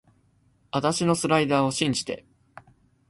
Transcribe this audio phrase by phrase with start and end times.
[0.71, 2.25] あたしのスライダーを信じて